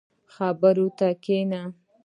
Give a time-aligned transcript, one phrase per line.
[0.33, 1.61] خبرو ته کښیني.